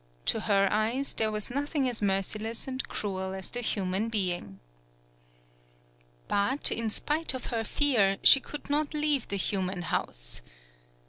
[0.25, 4.59] To her eyes, there was nothing as merciless and cruel as the human being.
[6.27, 10.41] But, in spite of her fear, she could not leave the human house.